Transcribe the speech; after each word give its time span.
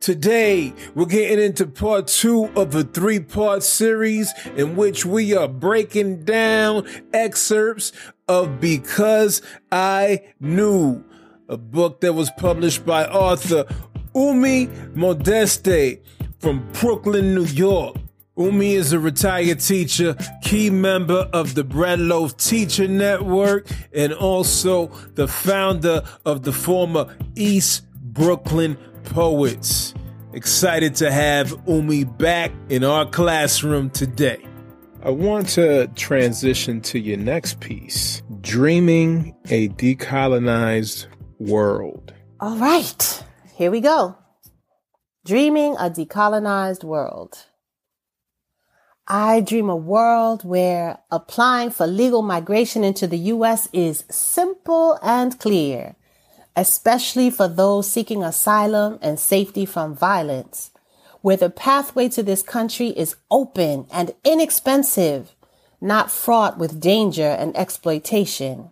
Today, 0.00 0.72
we're 0.94 1.06
getting 1.06 1.44
into 1.44 1.66
part 1.66 2.06
two 2.06 2.44
of 2.54 2.74
a 2.74 2.84
three 2.84 3.18
part 3.18 3.62
series 3.62 4.32
in 4.56 4.76
which 4.76 5.04
we 5.04 5.34
are 5.34 5.48
breaking 5.48 6.24
down 6.24 6.86
excerpts 7.12 7.92
of 8.28 8.60
Because 8.60 9.42
I 9.72 10.22
Knew, 10.38 11.04
a 11.48 11.56
book 11.56 12.00
that 12.02 12.12
was 12.12 12.30
published 12.36 12.84
by 12.84 13.06
author 13.06 13.64
Umi 14.14 14.68
Modeste 14.94 15.98
from 16.38 16.70
Brooklyn, 16.72 17.34
New 17.34 17.44
York. 17.44 17.96
Umi 18.36 18.74
is 18.74 18.92
a 18.92 18.98
retired 18.98 19.60
teacher, 19.60 20.14
key 20.42 20.68
member 20.68 21.28
of 21.32 21.54
the 21.54 21.64
Bread 21.64 22.00
Loaf 22.00 22.36
Teacher 22.36 22.86
Network, 22.86 23.66
and 23.94 24.12
also 24.12 24.88
the 25.14 25.26
founder 25.26 26.02
of 26.26 26.42
the 26.42 26.52
former 26.52 27.16
East 27.34 27.90
Brooklyn 27.94 28.76
Poets. 29.06 29.94
Excited 30.32 30.94
to 30.96 31.10
have 31.10 31.54
Umi 31.66 32.04
back 32.04 32.52
in 32.68 32.84
our 32.84 33.06
classroom 33.06 33.88
today. 33.90 34.46
I 35.02 35.10
want 35.10 35.48
to 35.50 35.86
transition 35.94 36.80
to 36.82 36.98
your 36.98 37.16
next 37.16 37.60
piece 37.60 38.22
Dreaming 38.40 39.34
a 39.48 39.68
Decolonized 39.68 41.06
World. 41.38 42.12
All 42.40 42.56
right, 42.56 43.24
here 43.54 43.70
we 43.70 43.80
go. 43.80 44.16
Dreaming 45.24 45.76
a 45.78 45.88
Decolonized 45.88 46.84
World. 46.84 47.46
I 49.08 49.40
dream 49.40 49.70
a 49.70 49.76
world 49.76 50.44
where 50.44 50.98
applying 51.10 51.70
for 51.70 51.86
legal 51.86 52.22
migration 52.22 52.82
into 52.82 53.06
the 53.06 53.18
U.S. 53.18 53.68
is 53.72 54.04
simple 54.10 54.98
and 55.00 55.38
clear, 55.38 55.94
especially 56.56 57.30
for 57.30 57.46
those 57.46 57.88
seeking 57.88 58.24
asylum 58.24 58.98
and 59.02 59.20
safety 59.20 59.66
from 59.66 59.94
violence, 59.94 60.70
where 61.20 61.36
the 61.36 61.50
pathway 61.50 62.08
to 62.08 62.22
this 62.22 62.42
country 62.42 62.88
is 62.88 63.16
open 63.30 63.86
and 63.92 64.14
inexpensive, 64.24 65.34
not 65.80 66.10
fraught 66.10 66.56
with 66.58 66.80
danger 66.80 67.28
and 67.28 67.54
exploitation, 67.56 68.70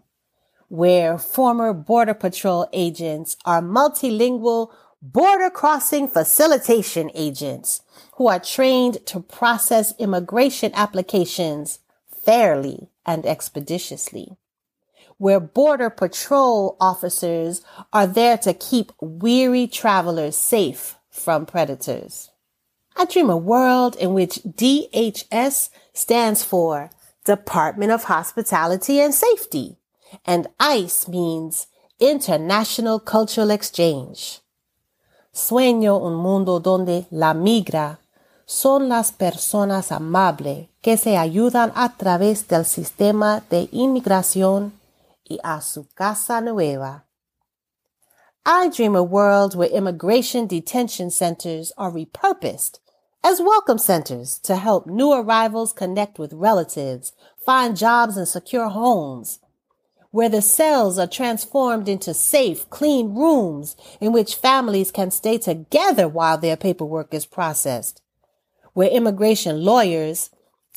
where 0.69 1.19
former 1.19 1.75
Border 1.75 2.15
Patrol 2.15 2.67
agents 2.73 3.37
are 3.45 3.61
multilingual 3.61 4.73
border 5.03 5.51
crossing 5.51 6.09
facilitation 6.09 7.11
agents 7.15 7.83
who 8.15 8.27
are 8.27 8.41
trained 8.41 9.05
to 9.05 9.21
process 9.21 9.93
immigration 9.99 10.73
applications 10.75 11.81
fairly 12.25 12.89
and 13.05 13.27
expeditiously. 13.27 14.39
Where 15.19 15.41
border 15.41 15.91
patrol 15.91 16.77
officers 16.81 17.63
are 17.93 18.07
there 18.07 18.37
to 18.39 18.53
keep 18.53 18.93
weary 19.01 19.67
travelers 19.67 20.37
safe 20.37 20.97
from 21.11 21.47
predators. 21.47 22.31
I 22.97 23.07
dream 23.07 23.31
a 23.31 23.37
world 23.37 23.97
in 23.97 24.15
which 24.15 24.41
DHS 24.45 25.71
stands 25.93 26.45
for 26.45 26.91
Department 27.25 27.91
of 27.91 28.05
Hospitality 28.05 29.01
and 29.01 29.15
Safety, 29.15 29.77
and 30.25 30.49
ICE 30.61 31.09
means 31.09 31.67
International 31.99 33.01
Cultural 33.01 33.51
Exchange. 33.51 34.41
Sueño 35.33 35.97
un 35.97 36.15
mundo 36.15 36.61
donde 36.61 37.07
la 37.11 37.35
migra 37.35 37.99
son 38.47 38.89
las 38.89 39.11
personas 39.11 39.91
amables 39.91 40.69
que 40.83 40.97
se 40.97 41.17
ayudan 41.17 41.73
a 41.75 41.97
través 41.97 42.47
del 42.47 42.65
sistema 42.65 43.43
de 43.51 43.69
inmigración 43.73 44.73
y 45.29 45.39
a 45.43 45.61
su 45.61 45.87
casa 45.95 46.41
nueva. 46.41 47.05
I 48.47 48.69
dream 48.69 48.95
a 48.95 49.03
world 49.03 49.57
where 49.57 49.69
immigration 49.69 50.47
detention 50.47 51.11
centers 51.11 51.73
are 51.79 51.91
repurposed 51.91 52.79
as 53.25 53.41
welcome 53.41 53.79
centers 53.79 54.39
to 54.41 54.57
help 54.57 54.87
new 54.87 55.13
arrivals 55.13 55.73
connect 55.73 56.19
with 56.19 56.35
relatives, 56.35 57.15
find 57.43 57.75
jobs 57.75 58.19
and 58.19 58.29
secure 58.29 58.69
homes, 58.69 59.39
where 60.11 60.29
the 60.29 60.43
cells 60.43 60.99
are 60.99 61.07
transformed 61.07 61.89
into 61.89 62.13
safe, 62.13 62.69
clean 62.69 63.15
rooms 63.15 63.77
in 63.99 64.13
which 64.13 64.35
families 64.35 64.91
can 64.91 65.11
stay 65.11 65.39
together 65.39 66.07
while 66.07 66.37
their 66.37 66.57
paperwork 66.57 67.15
is 67.15 67.25
processed, 67.25 68.03
where 68.75 68.91
immigration 68.91 69.65
lawyers 69.65 70.29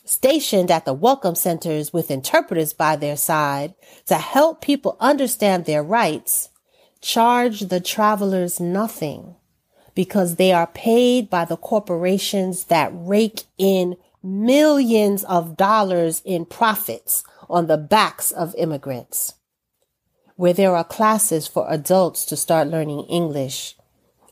stationed 0.10 0.72
at 0.72 0.86
the 0.86 0.94
welcome 0.94 1.36
centers 1.36 1.92
with 1.92 2.10
interpreters 2.10 2.74
by 2.74 2.96
their 2.96 3.18
side 3.18 3.74
to 4.06 4.16
help 4.16 4.62
people 4.62 4.96
understand 5.00 5.66
their 5.66 5.84
rights 5.84 6.50
charge 7.02 7.62
the 7.62 7.80
travelers 7.80 8.60
nothing 8.60 9.36
because 9.96 10.36
they 10.36 10.52
are 10.52 10.68
paid 10.68 11.30
by 11.30 11.44
the 11.44 11.58
corporations 11.58 12.66
that 12.66 12.92
rake 12.94 13.44
in 13.58 13.98
millions 14.24 15.24
of 15.26 15.58
dollars 15.58 16.22
in 16.24 16.46
profits 16.46 17.24
on 17.50 17.68
the 17.68 17.78
backs 17.78 18.32
of 18.32 18.54
immigrants, 18.58 19.34
where 20.36 20.54
there 20.54 20.76
are 20.76 20.84
classes 20.84 21.48
for 21.48 21.66
adults 21.70 22.26
to 22.26 22.36
start 22.36 22.68
learning 22.68 23.04
English 23.10 23.76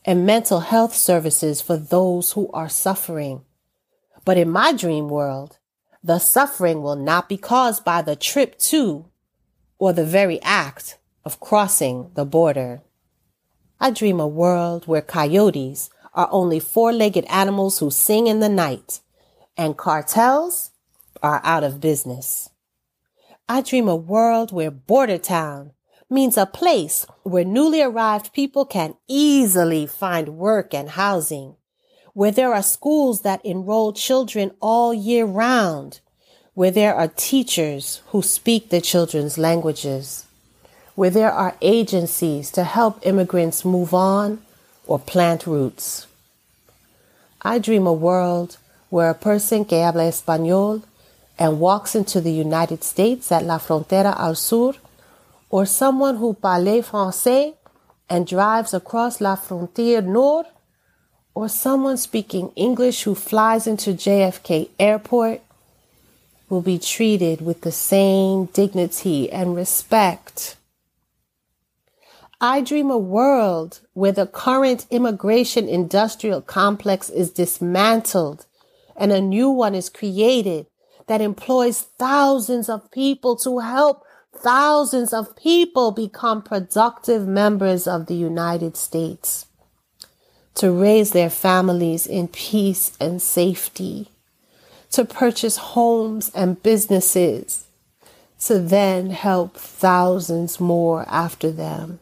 and 0.04 0.24
mental 0.24 0.60
health 0.60 0.94
services 0.94 1.60
for 1.60 1.76
those 1.76 2.32
who 2.32 2.48
are 2.52 2.68
suffering. 2.68 3.42
But 4.24 4.38
in 4.38 4.48
my 4.50 4.72
dream 4.72 5.08
world, 5.08 5.58
the 6.06 6.20
suffering 6.20 6.82
will 6.82 6.94
not 6.94 7.28
be 7.28 7.36
caused 7.36 7.84
by 7.84 8.00
the 8.00 8.14
trip 8.14 8.56
to 8.56 9.06
or 9.76 9.92
the 9.92 10.04
very 10.04 10.40
act 10.40 10.98
of 11.24 11.40
crossing 11.40 12.12
the 12.14 12.24
border. 12.24 12.80
I 13.80 13.90
dream 13.90 14.20
a 14.20 14.28
world 14.28 14.86
where 14.86 15.02
coyotes 15.02 15.90
are 16.14 16.28
only 16.30 16.60
four-legged 16.60 17.24
animals 17.24 17.80
who 17.80 17.90
sing 17.90 18.28
in 18.28 18.38
the 18.38 18.48
night 18.48 19.00
and 19.56 19.76
cartels 19.76 20.70
are 21.24 21.40
out 21.42 21.64
of 21.64 21.80
business. 21.80 22.50
I 23.48 23.60
dream 23.60 23.88
a 23.88 23.96
world 23.96 24.52
where 24.52 24.70
border 24.70 25.18
town 25.18 25.72
means 26.08 26.36
a 26.36 26.46
place 26.46 27.04
where 27.24 27.44
newly 27.44 27.82
arrived 27.82 28.32
people 28.32 28.64
can 28.64 28.94
easily 29.08 29.88
find 29.88 30.38
work 30.38 30.72
and 30.72 30.90
housing, 30.90 31.56
where 32.16 32.32
there 32.32 32.54
are 32.54 32.62
schools 32.62 33.20
that 33.20 33.44
enroll 33.44 33.92
children 33.92 34.50
all 34.62 34.94
year 34.94 35.26
round, 35.26 36.00
where 36.54 36.70
there 36.70 36.94
are 36.94 37.08
teachers 37.08 38.00
who 38.06 38.22
speak 38.22 38.70
the 38.70 38.80
children's 38.80 39.36
languages, 39.36 40.24
where 40.94 41.10
there 41.10 41.30
are 41.30 41.54
agencies 41.60 42.50
to 42.50 42.64
help 42.64 43.06
immigrants 43.06 43.66
move 43.66 43.92
on 43.92 44.40
or 44.86 44.98
plant 44.98 45.46
roots. 45.46 46.06
I 47.42 47.58
dream 47.58 47.86
a 47.86 47.92
world 47.92 48.56
where 48.88 49.10
a 49.10 49.14
person 49.14 49.66
que 49.66 49.76
habla 49.76 50.08
español 50.08 50.84
and 51.38 51.60
walks 51.60 51.94
into 51.94 52.22
the 52.22 52.32
United 52.32 52.82
States 52.82 53.30
at 53.30 53.44
La 53.44 53.58
Frontera 53.58 54.18
al 54.18 54.36
Sur, 54.36 54.72
or 55.50 55.66
someone 55.66 56.16
who 56.16 56.32
parle 56.32 56.80
français 56.80 57.52
and 58.08 58.26
drives 58.26 58.72
across 58.72 59.20
La 59.20 59.36
Frontière 59.36 60.02
Nord, 60.02 60.46
or 61.36 61.50
someone 61.50 61.98
speaking 61.98 62.50
English 62.56 63.02
who 63.02 63.14
flies 63.14 63.66
into 63.66 63.90
JFK 63.90 64.70
Airport 64.78 65.42
will 66.48 66.62
be 66.62 66.78
treated 66.78 67.42
with 67.42 67.60
the 67.60 67.70
same 67.70 68.46
dignity 68.46 69.30
and 69.30 69.54
respect. 69.54 70.56
I 72.40 72.62
dream 72.62 72.90
a 72.90 72.96
world 72.96 73.80
where 73.92 74.12
the 74.12 74.26
current 74.26 74.86
immigration 74.90 75.68
industrial 75.68 76.40
complex 76.40 77.10
is 77.10 77.30
dismantled 77.32 78.46
and 78.96 79.12
a 79.12 79.20
new 79.20 79.50
one 79.50 79.74
is 79.74 79.90
created 79.90 80.64
that 81.06 81.20
employs 81.20 81.82
thousands 81.98 82.70
of 82.70 82.90
people 82.90 83.36
to 83.36 83.58
help 83.58 84.02
thousands 84.34 85.12
of 85.12 85.36
people 85.36 85.90
become 85.90 86.40
productive 86.40 87.28
members 87.28 87.86
of 87.86 88.06
the 88.06 88.14
United 88.14 88.74
States, 88.74 89.46
to 90.56 90.72
raise 90.72 91.10
their 91.10 91.30
families 91.30 92.06
in 92.06 92.28
peace 92.28 92.96
and 92.98 93.20
safety, 93.20 94.08
to 94.90 95.04
purchase 95.04 95.56
homes 95.58 96.30
and 96.34 96.62
businesses, 96.62 97.64
to 98.40 98.58
then 98.58 99.10
help 99.10 99.56
thousands 99.56 100.58
more 100.58 101.04
after 101.08 101.50
them. 101.50 102.00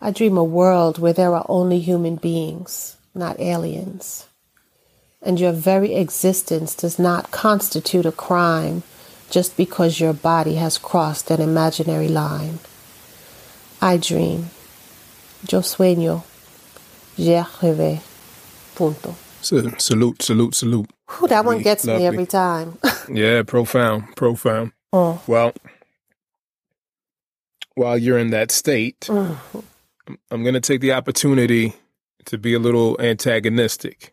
I 0.00 0.10
dream 0.10 0.36
a 0.36 0.44
world 0.44 0.98
where 0.98 1.12
there 1.12 1.34
are 1.34 1.46
only 1.48 1.78
human 1.78 2.16
beings, 2.16 2.96
not 3.14 3.38
aliens. 3.38 4.26
And 5.20 5.38
your 5.38 5.52
very 5.52 5.94
existence 5.94 6.74
does 6.74 6.98
not 6.98 7.30
constitute 7.30 8.06
a 8.06 8.12
crime 8.12 8.82
just 9.30 9.56
because 9.56 10.00
your 10.00 10.12
body 10.12 10.56
has 10.56 10.76
crossed 10.76 11.30
an 11.30 11.40
imaginary 11.40 12.08
line. 12.08 12.58
I 13.80 13.96
dream. 13.96 14.50
Yo 15.48 15.60
sueño. 15.60 16.24
J'ai 17.18 17.40
rêvé. 17.60 18.00
Punto. 18.74 19.14
salute, 19.42 20.22
salute, 20.22 20.54
salute. 20.54 20.86
Whew, 21.18 21.28
that 21.28 21.44
one 21.44 21.60
gets 21.62 21.84
me 21.84 22.06
every 22.06 22.26
time. 22.26 22.78
yeah, 23.12 23.42
profound, 23.42 24.14
profound. 24.16 24.72
Oh. 24.92 25.20
Well, 25.26 25.52
while 27.74 27.98
you're 27.98 28.18
in 28.18 28.30
that 28.30 28.50
state, 28.50 29.00
Mm. 29.08 29.36
I'm 30.30 30.42
going 30.42 30.54
to 30.54 30.60
take 30.60 30.80
the 30.80 30.92
opportunity 30.92 31.74
to 32.24 32.36
be 32.36 32.54
a 32.54 32.58
little 32.58 32.96
antagonistic. 33.00 34.12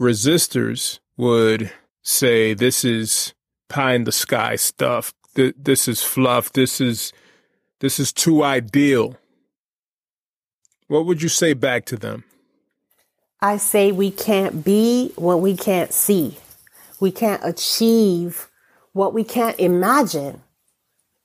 Resistors 0.00 1.00
would 1.16 1.70
say 2.02 2.54
this 2.54 2.84
is 2.84 3.34
pie 3.68 3.94
in 3.94 4.04
the 4.04 4.12
sky 4.12 4.56
stuff. 4.56 5.12
Th- 5.34 5.54
This 5.58 5.88
is 5.88 6.02
fluff. 6.02 6.52
This 6.52 6.80
is 6.80 7.12
this 7.80 7.98
is 7.98 8.12
too 8.12 8.44
ideal. 8.44 9.16
What 10.90 11.06
would 11.06 11.22
you 11.22 11.28
say 11.28 11.52
back 11.52 11.84
to 11.84 11.96
them? 11.96 12.24
I 13.40 13.58
say 13.58 13.92
we 13.92 14.10
can't 14.10 14.64
be 14.64 15.12
what 15.14 15.40
we 15.40 15.56
can't 15.56 15.92
see. 15.92 16.38
We 16.98 17.12
can't 17.12 17.40
achieve 17.44 18.50
what 18.92 19.14
we 19.14 19.22
can't 19.22 19.56
imagine. 19.60 20.42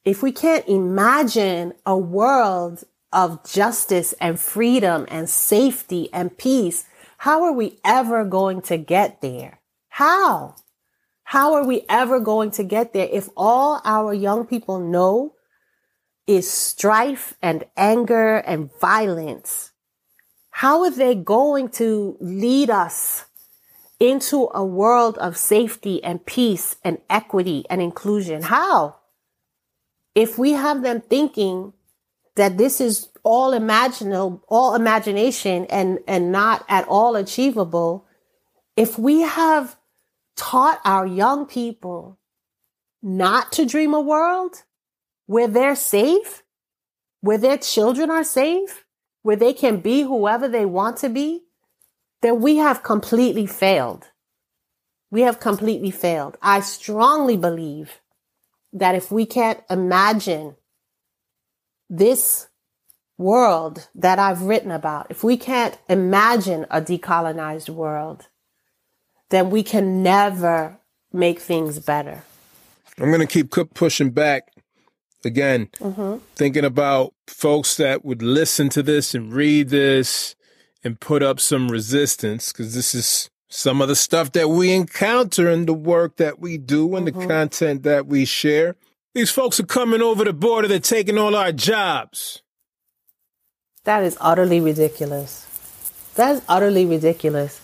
If 0.03 0.21
we 0.21 0.31
can't 0.31 0.67
imagine 0.67 1.73
a 1.83 1.97
world 1.97 2.83
of 3.11 3.43
justice 3.43 4.13
and 4.21 4.39
freedom 4.39 5.07
and 5.09 5.27
safety 5.27 6.13
and 6.13 6.37
peace, 6.37 6.85
how 7.17 7.41
are 7.43 7.51
we 7.51 7.79
ever 7.83 8.23
going 8.23 8.61
to 8.69 8.77
get 8.77 9.21
there? 9.21 9.61
How? 9.89 10.57
How 11.23 11.55
are 11.55 11.65
we 11.65 11.85
ever 11.89 12.19
going 12.19 12.51
to 12.51 12.63
get 12.63 12.93
there 12.93 13.09
if 13.11 13.29
all 13.35 13.81
our 13.83 14.13
young 14.13 14.45
people 14.45 14.79
know 14.79 15.33
is 16.27 16.51
strife 16.51 17.35
and 17.41 17.65
anger 17.77 18.37
and 18.37 18.71
violence? 18.79 19.71
How 20.49 20.83
are 20.83 20.91
they 20.91 21.15
going 21.15 21.69
to 21.69 22.17
lead 22.19 22.69
us 22.69 23.25
into 23.99 24.49
a 24.53 24.65
world 24.65 25.17
of 25.17 25.37
safety 25.37 26.03
and 26.03 26.25
peace 26.25 26.77
and 26.83 26.99
equity 27.09 27.65
and 27.69 27.81
inclusion? 27.81 28.41
How? 28.41 28.97
If 30.13 30.37
we 30.37 30.53
have 30.53 30.81
them 30.81 31.01
thinking 31.01 31.73
that 32.35 32.57
this 32.57 32.79
is 32.79 33.09
all 33.23 33.53
imaginable, 33.53 34.43
all 34.47 34.75
imagination 34.75 35.65
and, 35.65 35.99
and 36.07 36.31
not 36.31 36.65
at 36.69 36.87
all 36.87 37.15
achievable, 37.15 38.05
if 38.75 38.99
we 38.99 39.21
have 39.21 39.77
taught 40.35 40.79
our 40.83 41.05
young 41.05 41.45
people 41.45 42.17
not 43.01 43.51
to 43.53 43.65
dream 43.65 43.93
a 43.93 44.01
world 44.01 44.63
where 45.25 45.47
they're 45.47 45.75
safe, 45.75 46.43
where 47.21 47.37
their 47.37 47.57
children 47.57 48.09
are 48.09 48.23
safe, 48.23 48.85
where 49.23 49.35
they 49.35 49.53
can 49.53 49.79
be 49.79 50.03
whoever 50.03 50.47
they 50.47 50.65
want 50.65 50.97
to 50.97 51.09
be, 51.09 51.43
then 52.21 52.41
we 52.41 52.57
have 52.57 52.83
completely 52.83 53.45
failed. 53.45 54.07
We 55.11 55.21
have 55.21 55.39
completely 55.39 55.91
failed. 55.91 56.37
I 56.41 56.59
strongly 56.59 57.37
believe 57.37 58.01
that 58.73 58.95
if 58.95 59.11
we 59.11 59.25
can't 59.25 59.61
imagine 59.69 60.55
this 61.89 62.47
world 63.17 63.87
that 63.95 64.19
I've 64.19 64.41
written 64.41 64.71
about, 64.71 65.07
if 65.09 65.23
we 65.23 65.37
can't 65.37 65.77
imagine 65.87 66.65
a 66.69 66.81
decolonized 66.81 67.69
world, 67.69 68.27
then 69.29 69.49
we 69.49 69.63
can 69.63 70.03
never 70.03 70.77
make 71.13 71.39
things 71.39 71.79
better. 71.79 72.23
I'm 72.99 73.11
going 73.11 73.25
to 73.25 73.27
keep 73.27 73.51
pushing 73.73 74.11
back 74.11 74.49
again, 75.25 75.69
Mm-hmm. 75.79 76.17
thinking 76.35 76.65
about 76.65 77.13
folks 77.27 77.77
that 77.77 78.05
would 78.05 78.21
listen 78.21 78.69
to 78.69 78.83
this 78.83 79.13
and 79.15 79.33
read 79.33 79.69
this 79.69 80.35
and 80.83 80.99
put 80.99 81.23
up 81.23 81.39
some 81.39 81.69
resistance 81.69 82.51
because 82.51 82.75
this 82.75 82.93
is 82.95 83.29
some 83.49 83.81
of 83.81 83.87
the 83.87 83.95
stuff 83.95 84.31
that 84.33 84.49
we 84.49 84.71
encounter 84.71 85.49
in 85.49 85.65
the 85.65 85.73
work 85.73 86.17
that 86.17 86.39
we 86.39 86.57
do 86.57 86.95
and 86.95 87.07
the 87.07 87.11
content 87.11 87.83
that 87.83 88.05
we 88.07 88.25
share. 88.25 88.75
These 89.13 89.31
folks 89.31 89.59
are 89.59 89.65
coming 89.65 90.01
over 90.01 90.23
the 90.25 90.33
border, 90.33 90.67
they're 90.67 90.79
taking 90.79 91.17
all 91.17 91.35
our 91.35 91.51
jobs. 91.51 92.41
That 93.85 94.03
is 94.03 94.17
utterly 94.19 94.59
ridiculous. 94.59 95.45
That 96.15 96.35
is 96.35 96.41
utterly 96.49 96.85
ridiculous. 96.85 97.61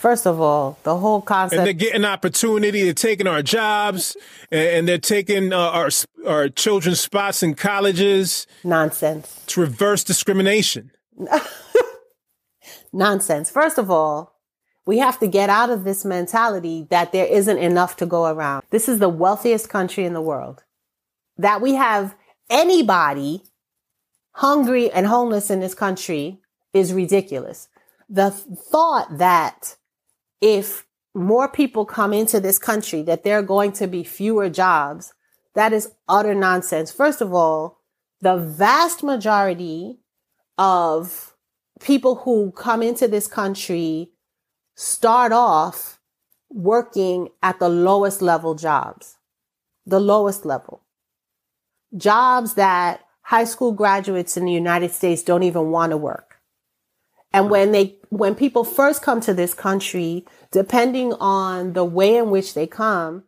First 0.00 0.26
of 0.26 0.40
all, 0.40 0.78
the 0.82 0.96
whole 0.96 1.16
And 1.16 1.26
concept. 1.26 1.62
they're 1.64 1.74
getting 1.74 2.06
opportunity. 2.06 2.84
They're 2.84 2.94
taking 2.94 3.26
our 3.26 3.42
jobs, 3.42 4.16
and, 4.50 4.60
and 4.60 4.88
they're 4.88 4.96
taking 4.96 5.52
uh, 5.52 5.58
our 5.58 5.90
our 6.26 6.48
children's 6.48 7.00
spots 7.00 7.42
in 7.42 7.52
colleges. 7.54 8.46
nonsense. 8.64 9.40
It's 9.44 9.58
reverse 9.58 10.02
discrimination. 10.02 10.90
Nonsense. 12.92 13.50
First 13.50 13.78
of 13.78 13.90
all, 13.90 14.34
we 14.86 14.98
have 14.98 15.18
to 15.20 15.26
get 15.28 15.50
out 15.50 15.70
of 15.70 15.84
this 15.84 16.04
mentality 16.04 16.86
that 16.90 17.12
there 17.12 17.26
isn't 17.26 17.58
enough 17.58 17.96
to 17.98 18.06
go 18.06 18.24
around. 18.26 18.64
This 18.70 18.88
is 18.88 18.98
the 18.98 19.08
wealthiest 19.08 19.68
country 19.68 20.04
in 20.04 20.14
the 20.14 20.22
world. 20.22 20.64
That 21.36 21.60
we 21.60 21.74
have 21.74 22.16
anybody 22.48 23.42
hungry 24.32 24.90
and 24.90 25.06
homeless 25.06 25.50
in 25.50 25.60
this 25.60 25.74
country 25.74 26.40
is 26.72 26.92
ridiculous. 26.92 27.68
The 28.08 28.30
thought 28.30 29.18
that 29.18 29.76
if 30.40 30.86
more 31.14 31.48
people 31.48 31.84
come 31.84 32.12
into 32.12 32.40
this 32.40 32.58
country, 32.58 33.02
that 33.02 33.24
there 33.24 33.38
are 33.38 33.42
going 33.42 33.72
to 33.72 33.86
be 33.86 34.04
fewer 34.04 34.48
jobs, 34.48 35.12
that 35.54 35.72
is 35.72 35.92
utter 36.08 36.34
nonsense. 36.34 36.92
First 36.92 37.20
of 37.20 37.34
all, 37.34 37.80
the 38.20 38.36
vast 38.36 39.02
majority 39.02 39.98
of 40.58 41.34
people 41.80 42.16
who 42.16 42.52
come 42.52 42.82
into 42.82 43.08
this 43.08 43.26
country 43.26 44.10
start 44.76 45.32
off 45.32 45.98
working 46.50 47.28
at 47.42 47.58
the 47.58 47.68
lowest 47.68 48.22
level 48.22 48.54
jobs, 48.54 49.16
the 49.86 50.00
lowest 50.00 50.44
level 50.44 50.82
jobs 51.96 52.54
that 52.54 53.00
high 53.22 53.44
school 53.44 53.72
graduates 53.72 54.36
in 54.36 54.44
the 54.44 54.52
United 54.52 54.92
States 54.92 55.22
don't 55.22 55.42
even 55.42 55.70
want 55.70 55.90
to 55.90 55.96
work. 55.96 56.29
And 57.32 57.48
when 57.50 57.72
they, 57.72 57.96
when 58.08 58.34
people 58.34 58.64
first 58.64 59.02
come 59.02 59.20
to 59.22 59.34
this 59.34 59.54
country, 59.54 60.24
depending 60.50 61.12
on 61.14 61.74
the 61.74 61.84
way 61.84 62.16
in 62.16 62.30
which 62.30 62.54
they 62.54 62.66
come, 62.66 63.24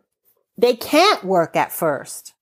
they 0.56 0.74
can't 0.74 1.24
work 1.24 1.56
at 1.56 1.72
first. 1.72 2.34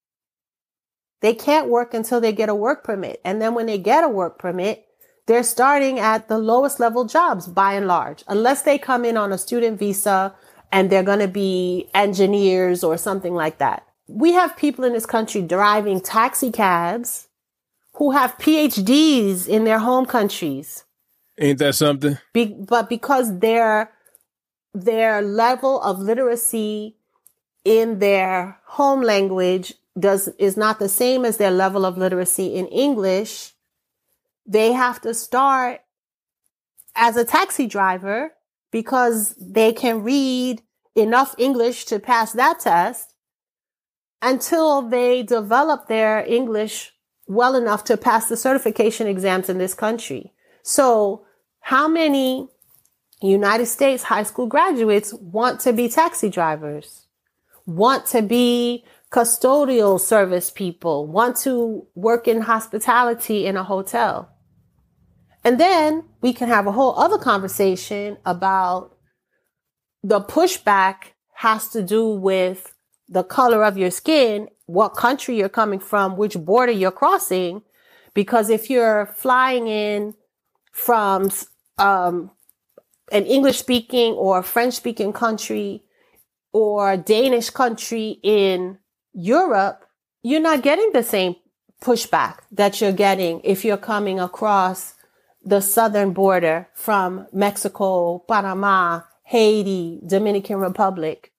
They 1.20 1.34
can't 1.34 1.68
work 1.68 1.92
until 1.92 2.20
they 2.20 2.32
get 2.32 2.48
a 2.48 2.54
work 2.54 2.82
permit. 2.82 3.20
And 3.24 3.42
then 3.42 3.54
when 3.54 3.66
they 3.66 3.78
get 3.78 4.04
a 4.04 4.08
work 4.08 4.38
permit, 4.38 4.86
they're 5.26 5.42
starting 5.42 5.98
at 5.98 6.28
the 6.28 6.38
lowest 6.38 6.80
level 6.80 7.04
jobs 7.04 7.46
by 7.46 7.74
and 7.74 7.86
large, 7.86 8.24
unless 8.26 8.62
they 8.62 8.78
come 8.78 9.04
in 9.04 9.16
on 9.16 9.32
a 9.32 9.38
student 9.38 9.78
visa 9.78 10.34
and 10.72 10.88
they're 10.90 11.02
going 11.02 11.20
to 11.20 11.28
be 11.28 11.88
engineers 11.94 12.82
or 12.82 12.96
something 12.96 13.34
like 13.34 13.58
that. 13.58 13.86
We 14.08 14.32
have 14.32 14.56
people 14.56 14.84
in 14.84 14.92
this 14.92 15.06
country 15.06 15.42
driving 15.42 16.00
taxi 16.00 16.50
cabs 16.50 17.28
who 17.94 18.12
have 18.12 18.38
PhDs 18.38 19.46
in 19.46 19.64
their 19.64 19.78
home 19.78 20.06
countries. 20.06 20.84
Ain't 21.40 21.58
that 21.58 21.74
something? 21.74 22.18
Be, 22.34 22.44
but 22.46 22.88
because 22.88 23.38
their 23.38 23.92
their 24.74 25.22
level 25.22 25.80
of 25.80 25.98
literacy 25.98 26.96
in 27.64 27.98
their 27.98 28.60
home 28.66 29.00
language 29.00 29.74
does 29.98 30.28
is 30.38 30.56
not 30.56 30.78
the 30.78 30.88
same 30.88 31.24
as 31.24 31.38
their 31.38 31.50
level 31.50 31.84
of 31.84 31.98
literacy 31.98 32.54
in 32.54 32.66
English, 32.66 33.54
they 34.46 34.72
have 34.72 35.00
to 35.00 35.14
start 35.14 35.80
as 36.94 37.16
a 37.16 37.24
taxi 37.24 37.66
driver 37.66 38.32
because 38.70 39.34
they 39.40 39.72
can 39.72 40.02
read 40.02 40.62
enough 40.94 41.34
English 41.38 41.86
to 41.86 41.98
pass 41.98 42.32
that 42.32 42.60
test 42.60 43.14
until 44.22 44.82
they 44.82 45.22
develop 45.22 45.88
their 45.88 46.24
English 46.26 46.92
well 47.26 47.54
enough 47.54 47.84
to 47.84 47.96
pass 47.96 48.28
the 48.28 48.36
certification 48.36 49.06
exams 49.06 49.48
in 49.48 49.58
this 49.58 49.72
country. 49.74 50.32
So 50.62 51.24
how 51.60 51.88
many 51.88 52.48
United 53.22 53.66
States 53.66 54.02
high 54.02 54.22
school 54.22 54.46
graduates 54.46 55.12
want 55.14 55.60
to 55.60 55.72
be 55.72 55.88
taxi 55.88 56.28
drivers, 56.28 57.06
want 57.66 58.06
to 58.06 58.22
be 58.22 58.84
custodial 59.10 60.00
service 60.00 60.50
people, 60.50 61.06
want 61.06 61.36
to 61.36 61.86
work 61.94 62.26
in 62.26 62.42
hospitality 62.42 63.46
in 63.46 63.56
a 63.56 63.64
hotel? 63.64 64.30
And 65.44 65.58
then 65.58 66.04
we 66.20 66.32
can 66.32 66.48
have 66.48 66.66
a 66.66 66.72
whole 66.72 66.98
other 66.98 67.18
conversation 67.18 68.18
about 68.24 68.96
the 70.02 70.20
pushback 70.20 71.12
has 71.34 71.68
to 71.70 71.82
do 71.82 72.08
with 72.08 72.74
the 73.08 73.24
color 73.24 73.64
of 73.64 73.76
your 73.76 73.90
skin, 73.90 74.48
what 74.66 74.90
country 74.90 75.36
you're 75.36 75.48
coming 75.48 75.80
from, 75.80 76.16
which 76.16 76.36
border 76.36 76.72
you're 76.72 76.92
crossing, 76.92 77.62
Because 78.14 78.50
if 78.50 78.70
you're 78.70 79.06
flying 79.06 79.68
in 79.68 80.14
from 80.70 81.30
um, 81.78 82.30
an 83.10 83.26
English 83.26 83.58
speaking 83.58 84.12
or 84.14 84.42
French 84.42 84.74
speaking 84.74 85.12
country 85.12 85.82
or 86.52 86.96
Danish 86.96 87.50
country 87.50 88.18
in 88.22 88.78
Europe, 89.12 89.84
you're 90.22 90.40
not 90.40 90.62
getting 90.62 90.90
the 90.92 91.02
same 91.02 91.36
pushback 91.82 92.38
that 92.52 92.80
you're 92.80 92.92
getting 92.92 93.40
if 93.42 93.64
you're 93.64 93.76
coming 93.76 94.20
across 94.20 94.94
the 95.42 95.60
southern 95.60 96.12
border 96.12 96.68
from 96.74 97.26
Mexico, 97.32 98.18
Panama, 98.28 99.00
Haiti, 99.24 100.00
Dominican 100.06 100.58
Republic. 100.58 101.32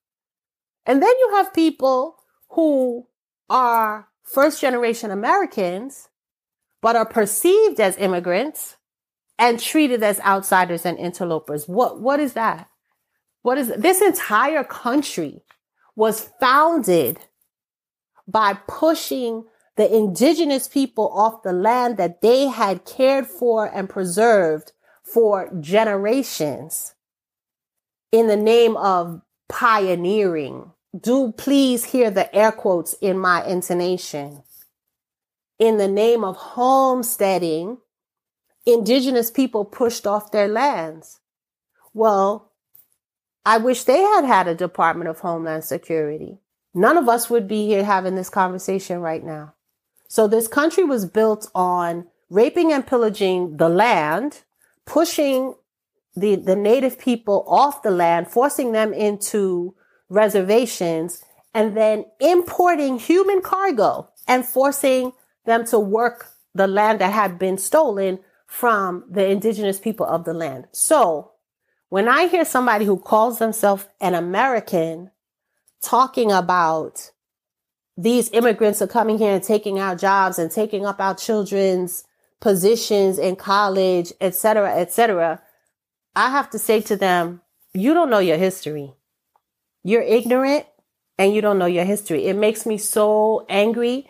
And 0.86 1.02
then 1.02 1.14
you 1.20 1.32
have 1.36 1.54
people 1.54 2.16
who 2.50 3.08
are 3.50 4.08
first 4.24 4.60
generation 4.60 5.12
Americans, 5.12 6.10
but 6.82 6.96
are 6.96 7.06
perceived 7.06 7.80
as 7.80 7.98
immigrants 7.98 8.78
and 9.42 9.60
treated 9.60 10.04
as 10.04 10.20
outsiders 10.20 10.86
and 10.86 11.00
interlopers. 11.00 11.68
What, 11.68 12.00
what 12.00 12.20
is 12.20 12.34
that? 12.34 12.70
What 13.42 13.58
is 13.58 13.70
this 13.76 14.00
entire 14.00 14.64
country 14.64 15.42
was 15.96 16.30
founded 16.40 17.18
by 18.28 18.54
pushing 18.68 19.46
the 19.78 19.94
indigenous 19.94 20.68
people 20.68 21.10
off 21.12 21.42
the 21.42 21.54
land 21.54 21.98
that 21.98 22.22
they 22.22 22.46
had 22.48 22.86
cared 22.86 23.26
for 23.26 23.66
and 23.66 23.90
preserved 23.90 24.74
for 25.04 25.52
generations 25.60 26.94
in 28.12 28.28
the 28.28 28.38
name 28.38 28.78
of 28.78 29.22
pioneering. 29.50 30.72
Do 31.00 31.32
please 31.32 31.86
hear 31.86 32.12
the 32.12 32.34
air 32.36 32.52
quotes 32.52 32.94
in 33.02 33.18
my 33.18 33.44
intonation. 33.46 34.44
In 35.58 35.78
the 35.78 35.88
name 35.88 36.24
of 36.24 36.36
homesteading, 36.36 37.80
indigenous 38.66 39.32
people 39.32 39.66
pushed 39.66 40.06
off 40.06 40.32
their 40.32 40.48
lands. 40.48 41.20
Well, 41.94 42.52
I 43.46 43.58
wish 43.58 43.84
they 43.84 44.02
had 44.02 44.26
had 44.26 44.48
a 44.48 44.56
Department 44.56 45.10
of 45.10 45.20
Homeland 45.20 45.64
Security. 45.64 46.40
None 46.74 46.98
of 46.98 47.10
us 47.10 47.30
would 47.30 47.48
be 47.48 47.66
here 47.66 47.84
having 47.84 48.16
this 48.16 48.30
conversation 48.30 49.00
right 49.00 49.24
now. 49.24 49.56
So 50.08 50.28
this 50.28 50.48
country 50.48 50.84
was 50.84 51.06
built 51.06 51.50
on 51.56 52.08
raping 52.30 52.72
and 52.72 52.86
pillaging 52.86 53.58
the 53.58 53.70
land, 53.70 54.42
pushing 54.86 55.56
the, 56.16 56.36
the 56.36 56.56
native 56.56 57.00
people 57.00 57.44
off 57.48 57.82
the 57.82 57.92
land, 57.92 58.28
forcing 58.28 58.74
them 58.74 58.94
into 58.94 59.74
reservations, 60.10 61.24
and 61.54 61.76
then 61.76 62.06
importing 62.20 63.00
human 63.00 63.42
cargo 63.42 64.10
and 64.28 64.46
forcing 64.46 65.14
them 65.46 65.66
to 65.66 65.80
work 65.80 66.28
the 66.54 66.68
land 66.68 67.00
that 67.00 67.14
had 67.14 67.40
been 67.40 67.58
stolen 67.58 68.20
from 68.52 69.06
the 69.10 69.26
indigenous 69.30 69.80
people 69.80 70.06
of 70.06 70.26
the 70.26 70.34
land. 70.34 70.68
So 70.74 71.32
when 71.88 72.10
I 72.10 72.28
hear 72.28 72.44
somebody 72.44 72.84
who 72.84 72.98
calls 72.98 73.40
themselves 73.40 73.88
an 74.02 74.14
American 74.14 75.10
talking 75.82 76.34
about 76.34 77.12
these 77.96 78.30
immigrants 78.32 78.82
are 78.82 78.88
coming 78.88 79.18
here 79.18 79.34
and 79.34 79.42
taking 79.42 79.80
our 79.80 79.96
jobs 79.96 80.38
and 80.38 80.52
taking 80.52 80.86
up 80.86 81.00
our 81.00 81.16
children's 81.16 82.04
positions 82.42 83.18
in 83.18 83.38
college, 83.38 84.12
et 84.20 84.36
cetera, 84.36 84.76
et 84.76 84.92
cetera, 84.92 85.42
I 86.14 86.30
have 86.30 86.50
to 86.50 86.60
say 86.60 86.82
to 86.82 86.98
them, 86.98 87.40
you 87.74 87.94
don't 87.94 88.10
know 88.10 88.20
your 88.20 88.38
history. 88.38 88.94
You're 89.82 90.02
ignorant 90.02 90.66
and 91.18 91.34
you 91.34 91.40
don't 91.40 91.58
know 91.58 91.68
your 91.68 91.86
history. 91.86 92.26
It 92.26 92.36
makes 92.36 92.66
me 92.66 92.78
so 92.78 93.46
angry. 93.48 94.10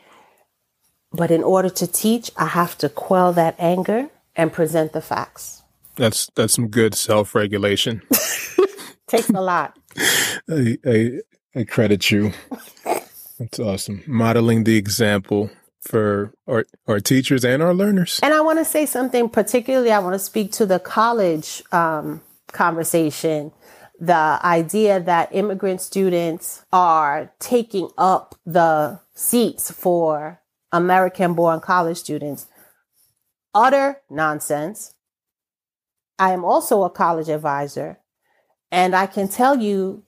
But 1.14 1.30
in 1.30 1.44
order 1.44 1.70
to 1.70 1.86
teach, 1.86 2.32
I 2.36 2.48
have 2.48 2.76
to 2.80 2.90
quell 2.90 3.34
that 3.34 3.56
anger 3.60 4.10
and 4.42 4.52
present 4.52 4.92
the 4.92 5.02
facts. 5.02 5.62
That's 5.98 6.28
that's 6.36 6.54
some 6.54 6.68
good 6.68 6.96
self 6.96 7.36
regulation. 7.36 8.02
Takes 9.08 9.30
a 9.30 9.42
lot. 9.42 9.78
I, 10.50 10.78
I, 10.86 11.20
I 11.56 11.64
credit 11.66 12.10
you. 12.10 12.32
That's 13.38 13.60
awesome. 13.60 14.04
Modeling 14.08 14.64
the 14.64 14.78
example 14.78 15.52
for 15.82 16.34
our, 16.48 16.66
our 16.88 17.00
teachers 17.00 17.44
and 17.44 17.62
our 17.62 17.74
learners. 17.74 18.20
And 18.24 18.34
I 18.34 18.42
want 18.42 18.60
to 18.60 18.66
say 18.66 18.86
something 18.86 19.30
particularly, 19.30 19.92
I 19.92 20.00
want 20.00 20.14
to 20.14 20.20
speak 20.20 20.52
to 20.54 20.66
the 20.66 20.80
college 20.80 21.62
um, 21.72 22.22
conversation. 22.52 23.52
The 24.00 24.40
idea 24.44 25.00
that 25.00 25.30
immigrant 25.32 25.82
students 25.82 26.64
are 26.72 27.32
taking 27.40 27.90
up 27.98 28.36
the 28.46 29.02
seats 29.14 29.70
for 29.70 30.42
American 30.72 31.34
born 31.34 31.60
college 31.60 31.98
students. 31.98 32.48
Utter 33.54 34.02
nonsense. 34.10 34.94
I 36.18 36.32
am 36.32 36.46
also 36.46 36.84
a 36.84 36.90
college 36.90 37.30
advisor, 37.30 38.00
and 38.72 38.96
I 38.96 39.08
can 39.08 39.28
tell 39.28 39.58
you 39.60 40.04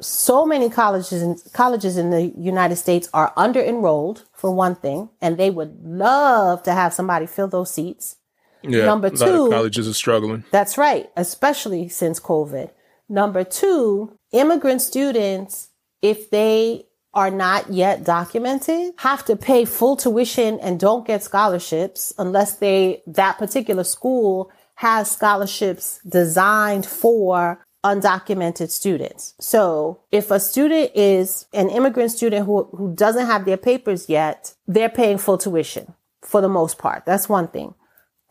so 0.00 0.46
many 0.46 0.70
colleges 0.70 1.22
in, 1.22 1.36
colleges 1.52 1.96
in 1.96 2.10
the 2.10 2.26
United 2.38 2.76
States 2.76 3.08
are 3.12 3.32
under 3.36 3.60
enrolled 3.60 4.24
for 4.32 4.50
one 4.50 4.74
thing, 4.74 5.10
and 5.20 5.36
they 5.36 5.50
would 5.50 5.84
love 5.84 6.62
to 6.62 6.72
have 6.72 6.94
somebody 6.94 7.26
fill 7.26 7.48
those 7.48 7.70
seats. 7.70 8.16
Yeah, 8.62 8.86
Number 8.86 9.10
two, 9.10 9.50
colleges 9.50 9.86
are 9.86 9.94
struggling. 9.94 10.44
That's 10.50 10.76
right, 10.78 11.10
especially 11.16 11.88
since 11.88 12.18
COVID. 12.18 12.70
Number 13.08 13.44
two, 13.44 14.18
immigrant 14.32 14.82
students, 14.82 15.68
if 16.02 16.30
they 16.30 16.87
are 17.14 17.30
not 17.30 17.72
yet 17.72 18.04
documented, 18.04 18.92
have 18.98 19.24
to 19.24 19.36
pay 19.36 19.64
full 19.64 19.96
tuition 19.96 20.60
and 20.60 20.78
don't 20.78 21.06
get 21.06 21.22
scholarships 21.22 22.12
unless 22.18 22.56
they 22.56 23.02
that 23.06 23.38
particular 23.38 23.84
school 23.84 24.50
has 24.76 25.10
scholarships 25.10 26.00
designed 26.08 26.86
for 26.86 27.64
undocumented 27.84 28.70
students. 28.70 29.34
So 29.40 30.00
if 30.12 30.30
a 30.30 30.40
student 30.40 30.92
is 30.94 31.46
an 31.52 31.68
immigrant 31.70 32.10
student 32.10 32.46
who, 32.46 32.64
who 32.72 32.94
doesn't 32.94 33.26
have 33.26 33.44
their 33.44 33.56
papers 33.56 34.08
yet, 34.08 34.54
they're 34.66 34.88
paying 34.88 35.18
full 35.18 35.38
tuition 35.38 35.94
for 36.22 36.40
the 36.40 36.48
most 36.48 36.78
part. 36.78 37.04
That's 37.06 37.28
one 37.28 37.48
thing. 37.48 37.74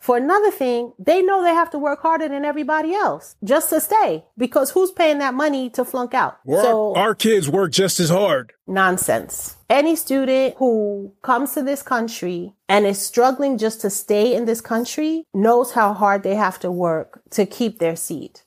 For 0.08 0.16
another 0.16 0.50
thing, 0.50 0.94
they 0.98 1.20
know 1.20 1.42
they 1.42 1.52
have 1.52 1.68
to 1.72 1.78
work 1.78 2.00
harder 2.00 2.30
than 2.30 2.42
everybody 2.42 2.94
else 2.94 3.36
just 3.44 3.68
to 3.68 3.78
stay 3.78 4.24
because 4.38 4.70
who's 4.70 4.90
paying 4.90 5.18
that 5.18 5.34
money 5.34 5.68
to 5.68 5.84
flunk 5.84 6.14
out? 6.14 6.38
Well, 6.46 6.62
so 6.62 6.94
our 6.96 7.14
kids 7.14 7.46
work 7.46 7.72
just 7.72 8.00
as 8.00 8.08
hard. 8.08 8.54
Nonsense. 8.66 9.58
Any 9.68 9.96
student 9.96 10.54
who 10.56 11.12
comes 11.20 11.52
to 11.52 11.62
this 11.62 11.82
country 11.82 12.54
and 12.70 12.86
is 12.86 12.98
struggling 12.98 13.58
just 13.58 13.82
to 13.82 13.90
stay 13.90 14.34
in 14.34 14.46
this 14.46 14.62
country 14.62 15.24
knows 15.34 15.72
how 15.72 15.92
hard 15.92 16.22
they 16.22 16.36
have 16.36 16.58
to 16.60 16.72
work 16.72 17.20
to 17.32 17.44
keep 17.44 17.78
their 17.78 17.94
seat. 17.94 18.44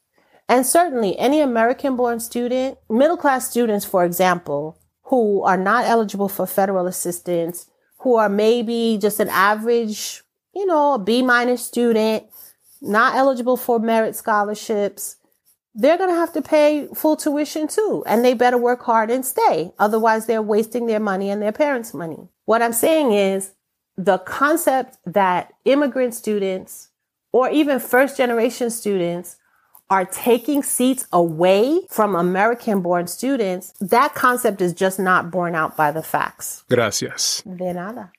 And 0.50 0.66
certainly 0.66 1.16
any 1.20 1.42
American 1.42 1.96
born 1.96 2.22
student, 2.22 2.80
middle 2.90 3.18
class 3.18 3.48
students, 3.48 3.86
for 3.86 4.04
example, 4.04 4.80
who 5.04 5.44
are 5.44 5.58
not 5.58 5.86
eligible 5.86 6.28
for 6.28 6.48
federal 6.48 6.88
assistance, 6.88 7.70
who 8.00 8.16
are 8.16 8.30
maybe 8.30 8.98
just 9.00 9.20
an 9.20 9.30
average, 9.30 10.24
you 10.54 10.66
know, 10.66 10.94
a 10.94 11.00
B 11.00 11.22
minus 11.22 11.64
student, 11.66 12.26
not 12.82 13.16
eligible 13.16 13.58
for 13.58 13.80
merit 13.80 14.16
scholarships, 14.16 15.18
they're 15.74 15.98
going 15.98 16.10
to 16.10 16.16
have 16.16 16.34
to 16.34 16.42
pay 16.42 16.88
full 16.94 17.16
tuition 17.16 17.68
too. 17.68 18.04
And 18.06 18.26
they 18.26 18.34
better 18.34 18.58
work 18.58 18.84
hard 18.84 19.10
and 19.10 19.26
stay. 19.26 19.72
Otherwise, 19.80 20.26
they're 20.26 20.42
wasting 20.42 20.88
their 20.88 21.00
money 21.00 21.30
and 21.30 21.42
their 21.42 21.54
parents' 21.54 21.94
money. 21.94 22.28
What 22.46 22.62
I'm 22.62 22.74
saying 22.74 23.14
is 23.14 23.52
the 23.98 24.18
concept 24.18 24.98
that 25.06 25.54
immigrant 25.66 26.14
students 26.14 26.90
or 27.32 27.50
even 27.50 27.80
first 27.80 28.18
generation 28.18 28.70
students 28.70 29.38
are 29.90 30.06
taking 30.06 30.64
seats 30.64 31.06
away 31.12 31.82
from 31.90 32.16
American 32.16 32.82
born 32.82 33.08
students, 33.08 33.74
that 33.82 34.16
concept 34.16 34.62
is 34.62 34.74
just 34.74 35.00
not 35.00 35.30
borne 35.30 35.54
out 35.54 35.76
by 35.76 35.92
the 35.92 36.02
facts. 36.02 36.64
Gracias. 36.70 37.44
De 37.44 37.74
nada. 37.74 38.12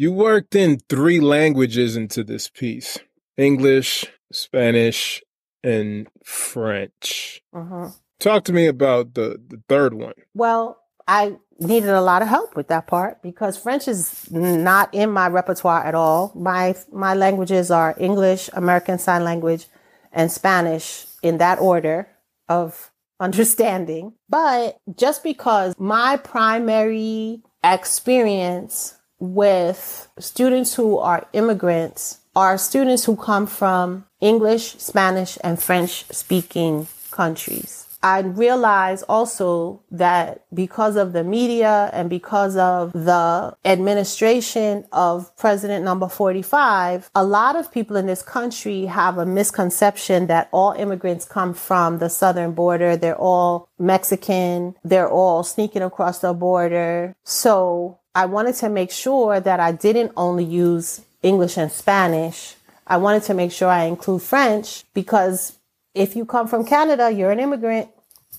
You 0.00 0.12
worked 0.12 0.54
in 0.54 0.78
three 0.88 1.20
languages 1.20 1.94
into 1.94 2.24
this 2.24 2.48
piece 2.48 2.96
English, 3.36 4.06
Spanish, 4.32 5.22
and 5.62 6.08
French. 6.24 7.42
Uh-huh. 7.52 7.90
Talk 8.18 8.44
to 8.44 8.54
me 8.54 8.66
about 8.66 9.12
the, 9.12 9.38
the 9.46 9.62
third 9.68 9.92
one. 9.92 10.14
Well, 10.32 10.78
I 11.06 11.36
needed 11.58 11.90
a 11.90 12.00
lot 12.00 12.22
of 12.22 12.28
help 12.28 12.56
with 12.56 12.68
that 12.68 12.86
part 12.86 13.20
because 13.20 13.58
French 13.58 13.88
is 13.88 14.30
not 14.30 14.88
in 14.94 15.10
my 15.10 15.28
repertoire 15.28 15.84
at 15.84 15.94
all. 15.94 16.32
My 16.34 16.76
my 16.90 17.12
languages 17.12 17.70
are 17.70 17.94
English, 17.98 18.48
American 18.54 18.98
Sign 18.98 19.22
Language, 19.22 19.66
and 20.14 20.32
Spanish 20.32 21.04
in 21.22 21.36
that 21.36 21.58
order 21.58 22.08
of 22.48 22.90
understanding. 23.20 24.14
But 24.30 24.78
just 24.96 25.22
because 25.22 25.74
my 25.78 26.16
primary 26.16 27.42
experience 27.62 28.96
with 29.20 30.08
students 30.18 30.74
who 30.74 30.98
are 30.98 31.28
immigrants 31.32 32.18
are 32.34 32.56
students 32.58 33.04
who 33.04 33.16
come 33.16 33.46
from 33.46 34.06
English, 34.20 34.76
Spanish, 34.78 35.38
and 35.44 35.62
French 35.62 36.04
speaking 36.10 36.86
countries. 37.10 37.86
I 38.02 38.20
realize 38.20 39.02
also 39.02 39.82
that 39.90 40.44
because 40.54 40.96
of 40.96 41.12
the 41.12 41.22
media 41.22 41.90
and 41.92 42.08
because 42.08 42.56
of 42.56 42.92
the 42.92 43.54
administration 43.64 44.86
of 44.90 45.36
President 45.36 45.84
number 45.84 46.08
45, 46.08 47.10
a 47.14 47.24
lot 47.24 47.56
of 47.56 47.70
people 47.70 47.96
in 47.96 48.06
this 48.06 48.22
country 48.22 48.86
have 48.86 49.18
a 49.18 49.26
misconception 49.26 50.28
that 50.28 50.48
all 50.50 50.72
immigrants 50.72 51.24
come 51.26 51.52
from 51.52 51.98
the 51.98 52.08
southern 52.08 52.52
border. 52.52 52.96
They're 52.96 53.16
all 53.16 53.68
Mexican. 53.78 54.76
They're 54.82 55.10
all 55.10 55.42
sneaking 55.42 55.82
across 55.82 56.20
the 56.20 56.32
border. 56.32 57.14
So 57.24 57.98
I 58.14 58.26
wanted 58.26 58.54
to 58.56 58.68
make 58.68 58.90
sure 58.90 59.40
that 59.40 59.60
I 59.60 59.72
didn't 59.72 60.12
only 60.16 60.44
use 60.44 61.02
English 61.22 61.58
and 61.58 61.70
Spanish. 61.70 62.56
I 62.86 62.96
wanted 62.96 63.22
to 63.24 63.34
make 63.34 63.52
sure 63.52 63.68
I 63.68 63.84
include 63.84 64.22
French 64.22 64.84
because 64.94 65.59
if 65.94 66.16
you 66.16 66.24
come 66.24 66.46
from 66.46 66.64
Canada, 66.64 67.10
you're 67.10 67.30
an 67.30 67.40
immigrant. 67.40 67.88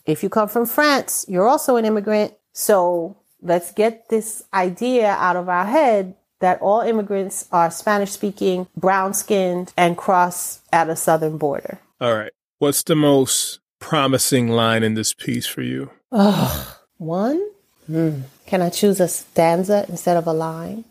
If 0.05 0.23
you 0.23 0.29
come 0.29 0.47
from 0.47 0.65
France, 0.65 1.25
you're 1.27 1.47
also 1.47 1.75
an 1.75 1.85
immigrant. 1.85 2.33
So 2.53 3.17
let's 3.41 3.71
get 3.71 4.09
this 4.09 4.43
idea 4.53 5.09
out 5.09 5.35
of 5.35 5.49
our 5.49 5.65
head 5.65 6.15
that 6.39 6.59
all 6.61 6.81
immigrants 6.81 7.47
are 7.51 7.69
Spanish 7.69 8.11
speaking, 8.11 8.67
brown 8.75 9.13
skinned, 9.13 9.71
and 9.77 9.95
cross 9.95 10.61
at 10.73 10.89
a 10.89 10.95
southern 10.95 11.37
border. 11.37 11.79
All 11.99 12.15
right. 12.15 12.31
What's 12.57 12.83
the 12.83 12.95
most 12.95 13.59
promising 13.79 14.49
line 14.49 14.83
in 14.83 14.95
this 14.95 15.13
piece 15.13 15.47
for 15.47 15.61
you? 15.61 15.91
Ugh. 16.11 16.67
One? 16.97 17.43
Hmm. 17.87 18.21
Can 18.45 18.61
I 18.61 18.69
choose 18.69 18.99
a 18.99 19.07
stanza 19.07 19.85
instead 19.87 20.17
of 20.17 20.27
a 20.27 20.33
line? 20.33 20.85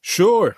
Sure. 0.00 0.56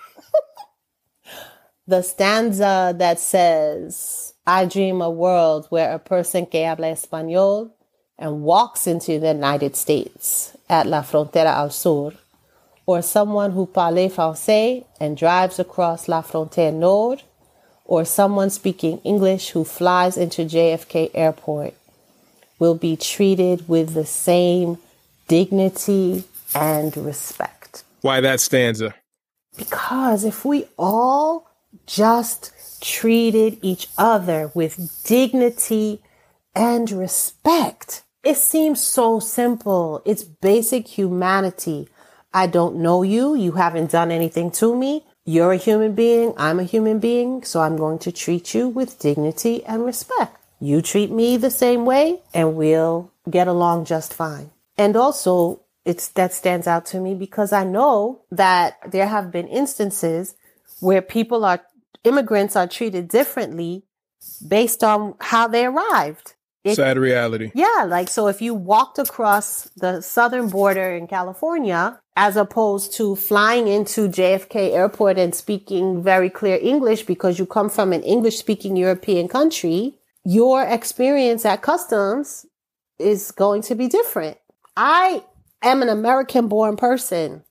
the 1.87 2.01
stanza 2.01 2.93
that 2.97 3.19
says, 3.19 4.26
I 4.49 4.63
dream 4.63 5.01
a 5.01 5.09
world 5.09 5.65
where 5.67 5.91
a 5.91 5.99
person 5.99 6.45
que 6.45 6.63
habla 6.63 6.87
español 6.87 7.71
and 8.17 8.43
walks 8.43 8.87
into 8.87 9.19
the 9.19 9.33
United 9.33 9.75
States 9.75 10.55
at 10.69 10.87
La 10.87 11.01
Frontera 11.01 11.47
al 11.47 11.69
Sur, 11.69 12.13
or 12.85 13.01
someone 13.01 13.51
who 13.51 13.65
parle 13.65 14.09
français 14.09 14.85
and 15.01 15.17
drives 15.17 15.59
across 15.59 16.07
La 16.07 16.21
Frontera 16.21 16.73
Nord, 16.73 17.23
or 17.83 18.05
someone 18.05 18.49
speaking 18.49 18.99
English 18.99 19.49
who 19.49 19.65
flies 19.65 20.15
into 20.15 20.43
JFK 20.43 21.11
Airport 21.13 21.73
will 22.57 22.75
be 22.75 22.95
treated 22.95 23.67
with 23.67 23.93
the 23.93 24.05
same 24.05 24.77
dignity 25.27 26.23
and 26.55 26.95
respect. 26.95 27.83
Why 27.99 28.21
that 28.21 28.39
stanza? 28.39 28.95
Because 29.57 30.23
if 30.23 30.45
we 30.45 30.67
all 30.77 31.49
just 31.85 32.53
treated 32.81 33.59
each 33.61 33.87
other 33.97 34.51
with 34.53 35.03
dignity 35.03 36.01
and 36.55 36.89
respect. 36.91 38.03
It 38.23 38.37
seems 38.37 38.81
so 38.81 39.19
simple. 39.19 40.01
It's 40.05 40.23
basic 40.23 40.87
humanity. 40.87 41.87
I 42.33 42.47
don't 42.47 42.77
know 42.77 43.03
you. 43.03 43.35
You 43.35 43.53
haven't 43.53 43.91
done 43.91 44.11
anything 44.11 44.51
to 44.51 44.75
me. 44.75 45.05
You're 45.23 45.53
a 45.53 45.57
human 45.57 45.93
being. 45.93 46.33
I'm 46.37 46.59
a 46.59 46.63
human 46.63 46.99
being. 46.99 47.43
So 47.43 47.61
I'm 47.61 47.77
going 47.77 47.99
to 47.99 48.11
treat 48.11 48.53
you 48.53 48.67
with 48.67 48.99
dignity 48.99 49.63
and 49.65 49.85
respect. 49.85 50.37
You 50.59 50.81
treat 50.81 51.11
me 51.11 51.37
the 51.37 51.51
same 51.51 51.85
way 51.85 52.21
and 52.33 52.55
we'll 52.55 53.11
get 53.29 53.47
along 53.47 53.85
just 53.85 54.13
fine. 54.13 54.51
And 54.77 54.95
also, 54.95 55.61
it's 55.85 56.09
that 56.09 56.33
stands 56.33 56.67
out 56.67 56.85
to 56.87 56.99
me 56.99 57.13
because 57.13 57.53
I 57.53 57.63
know 57.63 58.21
that 58.31 58.77
there 58.91 59.07
have 59.07 59.31
been 59.31 59.47
instances 59.47 60.35
where 60.79 61.01
people 61.01 61.45
are 61.45 61.61
immigrants 62.07 62.55
are 62.55 62.67
treated 62.67 63.07
differently 63.07 63.83
based 64.47 64.83
on 64.83 65.15
how 65.19 65.47
they 65.47 65.65
arrived. 65.65 66.33
It, 66.63 66.75
Sad 66.75 66.97
reality. 66.97 67.51
Yeah, 67.53 67.85
like 67.87 68.09
so 68.09 68.27
if 68.27 68.41
you 68.41 68.53
walked 68.53 68.99
across 68.99 69.69
the 69.77 70.01
southern 70.01 70.49
border 70.49 70.91
in 70.95 71.07
California 71.07 71.99
as 72.17 72.35
opposed 72.35 72.93
to 72.97 73.15
flying 73.15 73.67
into 73.67 74.09
JFK 74.09 74.73
airport 74.73 75.17
and 75.17 75.33
speaking 75.33 76.03
very 76.03 76.29
clear 76.29 76.59
English 76.61 77.03
because 77.03 77.39
you 77.39 77.45
come 77.45 77.69
from 77.69 77.93
an 77.93 78.03
English 78.03 78.37
speaking 78.37 78.75
European 78.75 79.27
country, 79.27 79.99
your 80.25 80.63
experience 80.63 81.45
at 81.45 81.61
customs 81.61 82.45
is 82.99 83.31
going 83.31 83.61
to 83.61 83.75
be 83.75 83.87
different. 83.87 84.37
I 84.75 85.23
am 85.61 85.81
an 85.81 85.89
American 85.89 86.47
born 86.47 86.75
person 86.75 87.43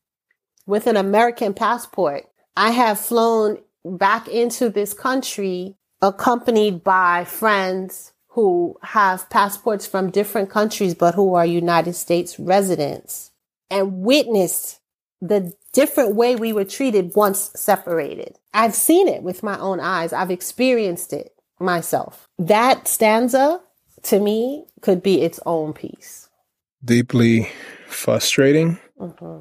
with 0.66 0.86
an 0.86 0.96
American 0.96 1.54
passport. 1.54 2.24
I 2.56 2.72
have 2.72 2.98
flown 2.98 3.58
back 3.90 4.28
into 4.28 4.68
this 4.68 4.92
country 4.94 5.76
accompanied 6.02 6.84
by 6.84 7.24
friends 7.24 8.12
who 8.28 8.76
have 8.82 9.30
passports 9.30 9.86
from 9.86 10.10
different 10.10 10.50
countries, 10.50 10.94
but 10.94 11.14
who 11.14 11.34
are 11.34 11.46
United 11.46 11.94
States 11.94 12.38
residents 12.38 13.30
and 13.70 14.02
witnessed 14.02 14.80
the 15.20 15.54
different 15.72 16.14
way 16.14 16.36
we 16.36 16.52
were 16.52 16.64
treated 16.64 17.12
once 17.14 17.50
separated. 17.56 18.36
I've 18.52 18.74
seen 18.74 19.08
it 19.08 19.22
with 19.22 19.42
my 19.42 19.58
own 19.58 19.80
eyes. 19.80 20.12
I've 20.12 20.30
experienced 20.30 21.12
it 21.12 21.32
myself. 21.58 22.28
That 22.38 22.86
stanza 22.86 23.60
to 24.02 24.20
me 24.20 24.66
could 24.82 25.02
be 25.02 25.22
its 25.22 25.40
own 25.46 25.72
piece. 25.72 26.28
Deeply 26.84 27.50
frustrating 27.88 28.78
mm-hmm. 29.00 29.40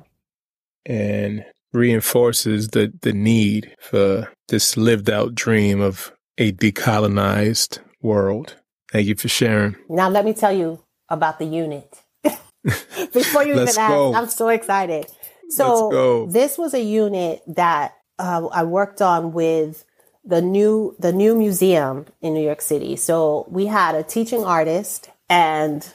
and 0.86 1.46
reinforces 1.76 2.70
the, 2.70 2.92
the 3.02 3.14
need 3.14 3.76
for 3.80 4.32
this 4.48 4.78
lived 4.78 5.10
out 5.10 5.36
dream 5.36 5.82
of 5.82 6.12
a 6.38 6.52
decolonized 6.52 7.80
world. 8.02 8.56
Thank 8.92 9.08
you 9.08 9.16
for 9.16 9.28
sharing. 9.28 9.76
Now, 9.90 10.10
let 10.10 10.26
me 10.26 10.34
tell 10.34 10.52
you 10.52 10.84
about 11.10 11.38
the 11.40 11.46
unit. 11.46 12.02
Before 12.64 13.44
you 13.44 13.54
even 13.54 13.68
ask, 13.68 13.80
I'm 13.80 14.28
so 14.28 14.50
excited. 14.50 15.06
So, 15.50 16.28
this 16.32 16.58
was 16.58 16.74
a 16.74 16.82
unit 16.82 17.44
that 17.48 17.94
uh, 18.18 18.48
I 18.52 18.64
worked 18.64 19.02
on 19.02 19.34
with 19.34 19.86
the 20.26 20.42
new 20.42 20.96
the 20.98 21.14
new 21.14 21.36
museum 21.36 22.08
in 22.22 22.34
New 22.34 22.44
York 22.44 22.62
City. 22.62 22.96
So 22.96 23.46
we 23.50 23.68
had 23.68 23.96
a 23.96 24.04
teaching 24.04 24.44
artist, 24.44 25.10
and 25.30 25.88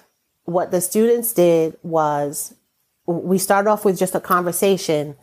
what 0.44 0.70
the 0.70 0.80
students 0.80 1.32
did 1.32 1.76
was 1.82 2.54
we 3.06 3.38
started 3.38 3.68
off 3.68 3.84
with 3.84 3.98
just 3.98 4.14
a 4.14 4.20
conversation. 4.20 5.16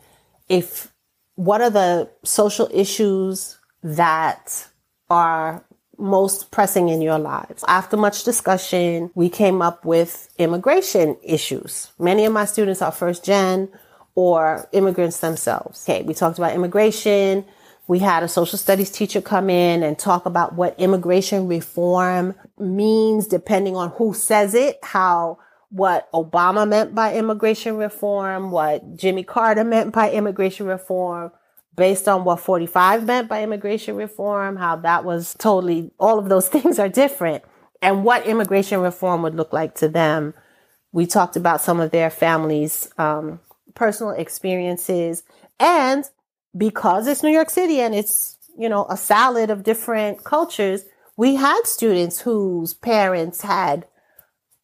If 0.48 0.92
what 1.34 1.60
are 1.60 1.70
the 1.70 2.10
social 2.24 2.68
issues 2.72 3.58
that 3.82 4.68
are 5.08 5.64
most 5.98 6.50
pressing 6.50 6.88
in 6.88 7.02
your 7.02 7.18
lives. 7.18 7.64
After 7.66 7.96
much 7.96 8.24
discussion, 8.24 9.10
we 9.14 9.28
came 9.28 9.60
up 9.60 9.84
with 9.84 10.28
immigration 10.38 11.16
issues. 11.22 11.92
Many 11.98 12.24
of 12.24 12.32
my 12.32 12.44
students 12.44 12.80
are 12.80 12.92
first 12.92 13.24
gen 13.24 13.68
or 14.14 14.68
immigrants 14.72 15.20
themselves. 15.20 15.84
Okay, 15.88 16.02
we 16.02 16.14
talked 16.14 16.38
about 16.38 16.54
immigration. 16.54 17.44
We 17.88 17.98
had 17.98 18.22
a 18.22 18.28
social 18.28 18.58
studies 18.58 18.90
teacher 18.90 19.20
come 19.20 19.50
in 19.50 19.82
and 19.82 19.98
talk 19.98 20.26
about 20.26 20.54
what 20.54 20.78
immigration 20.78 21.48
reform 21.48 22.34
means 22.58 23.26
depending 23.26 23.76
on 23.76 23.90
who 23.90 24.14
says 24.14 24.54
it, 24.54 24.78
how 24.82 25.38
what 25.70 26.10
Obama 26.12 26.66
meant 26.68 26.94
by 26.94 27.14
immigration 27.14 27.76
reform, 27.76 28.50
what 28.50 28.96
Jimmy 28.96 29.22
Carter 29.22 29.64
meant 29.64 29.92
by 29.92 30.10
immigration 30.10 30.66
reform, 30.66 31.30
based 31.76 32.08
on 32.08 32.24
what 32.24 32.40
45 32.40 33.04
meant 33.04 33.28
by 33.28 33.42
immigration 33.42 33.96
reform, 33.96 34.56
how 34.56 34.76
that 34.76 35.04
was 35.04 35.34
totally, 35.38 35.90
all 35.98 36.18
of 36.18 36.28
those 36.28 36.48
things 36.50 36.78
are 36.78 36.88
different, 36.88 37.44
and 37.82 38.04
what 38.04 38.26
immigration 38.26 38.80
reform 38.80 39.22
would 39.22 39.34
look 39.34 39.52
like 39.52 39.74
to 39.76 39.88
them. 39.88 40.34
We 40.92 41.06
talked 41.06 41.36
about 41.36 41.60
some 41.60 41.80
of 41.80 41.90
their 41.90 42.10
families' 42.10 42.90
um, 42.98 43.40
personal 43.74 44.12
experiences. 44.12 45.22
And 45.60 46.04
because 46.56 47.06
it's 47.06 47.22
New 47.22 47.30
York 47.30 47.50
City 47.50 47.80
and 47.80 47.94
it's, 47.94 48.36
you 48.58 48.68
know, 48.68 48.86
a 48.88 48.96
salad 48.96 49.50
of 49.50 49.62
different 49.62 50.24
cultures, 50.24 50.84
we 51.16 51.36
had 51.36 51.62
students 51.64 52.20
whose 52.20 52.74
parents 52.74 53.42
had 53.42 53.86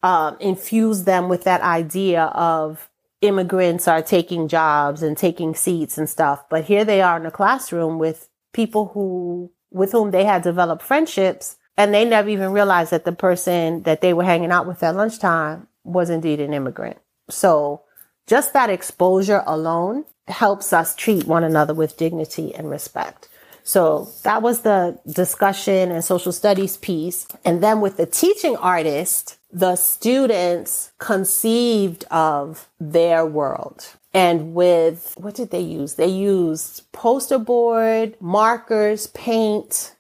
um, 0.05 0.37
infused 0.39 1.07
them 1.07 1.31
with 1.31 1.45
that 1.45 1.63
idea 1.63 2.25
of 2.25 2.91
immigrants 3.23 3.89
are 3.89 4.03
taking 4.03 4.49
jobs 4.49 5.03
and 5.03 5.17
taking 5.17 5.55
seats 5.55 5.97
and 5.97 6.11
stuff. 6.11 6.45
But 6.51 6.65
here 6.65 6.85
they 6.85 7.01
are 7.01 7.17
in 7.17 7.25
a 7.25 7.31
classroom 7.31 7.99
with 7.99 8.29
people 8.53 8.89
who, 8.89 9.51
with 9.71 9.93
whom 9.93 10.11
they 10.11 10.25
had 10.25 10.43
developed 10.43 10.83
friendships 10.83 11.57
and 11.79 11.93
they 11.93 12.05
never 12.05 12.29
even 12.29 12.53
realized 12.53 12.93
that 12.93 13.07
the 13.07 13.13
person 13.13 13.83
that 13.85 14.03
they 14.03 14.13
were 14.13 14.25
hanging 14.25 14.53
out 14.53 14.67
with 14.67 14.83
at 14.83 14.95
lunchtime 14.95 15.69
was 15.85 16.11
indeed 16.11 16.39
an 16.39 16.53
immigrant. 16.53 16.99
So 17.31 17.81
just 18.27 18.53
that 18.53 18.69
exposure 18.69 19.43
alone 19.47 20.05
helps 20.29 20.75
us 20.75 20.95
treat 20.95 21.27
one 21.27 21.45
another 21.45 21.73
with 21.73 21.97
dignity 21.97 22.55
and 22.55 22.69
respect. 22.69 23.31
So 23.67 24.11
that 24.23 24.43
was 24.43 24.61
the 24.61 25.01
discussion 25.11 25.91
and 25.91 26.05
social 26.05 26.33
studies 26.33 26.77
piece. 26.77 27.27
And 27.47 27.63
then 27.63 27.81
with 27.81 27.97
the 27.97 28.05
teaching 28.05 28.57
artist, 28.59 29.39
the 29.55 29.77
students 29.77 30.91
conceived 30.99 32.05
of 32.11 32.69
their 32.81 33.25
world. 33.25 33.87
And 34.13 34.53
with, 34.53 35.15
what 35.17 35.35
did 35.37 35.53
they 35.53 35.61
use? 35.61 35.95
They 35.95 36.09
used 36.09 36.91
poster 36.91 37.39
board, 37.39 38.17
markers, 38.21 39.07
paint, 39.09 39.95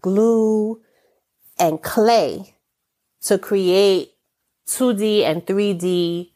glue, 0.00 0.80
and 1.58 1.82
clay 1.82 2.54
to 3.22 3.38
create 3.38 4.12
2D 4.68 5.22
and 5.22 5.44
3D 5.44 6.30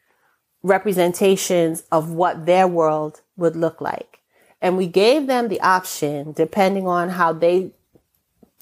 representations 0.65 1.85
of 1.93 2.11
what 2.11 2.47
their 2.47 2.67
world 2.67 3.21
would 3.37 3.55
look 3.55 3.81
like. 3.81 4.19
And 4.61 4.77
we 4.77 4.89
gave 4.89 5.29
them 5.29 5.49
the 5.49 5.61
option, 5.61 6.33
depending 6.33 6.89
on 6.89 7.11
how 7.11 7.33
they 7.33 7.71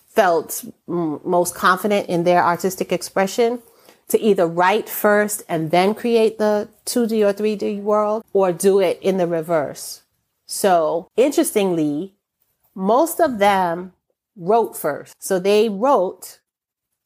felt 0.09 0.65
m- 0.89 1.21
most 1.25 1.55
confident 1.55 2.09
in 2.09 2.25
their 2.25 2.45
artistic 2.45 2.93
expression, 2.93 3.63
to 4.09 4.21
either 4.21 4.47
write 4.47 4.89
first 4.89 5.43
and 5.49 5.71
then 5.71 5.95
create 5.95 6.39
the 6.39 6.69
2D 6.87 7.27
or 7.27 7.33
3D 7.33 7.83
world 7.83 8.25
or 8.33 8.53
do 8.53 8.81
it 8.81 8.99
in 9.03 9.19
the 9.19 9.27
reverse. 9.27 10.03
So 10.47 11.11
interestingly, 11.17 12.15
most 12.75 13.21
of 13.21 13.39
them 13.39 13.93
wrote 14.37 14.77
first. 14.77 15.15
So 15.19 15.39
they 15.39 15.69
wrote 15.69 16.39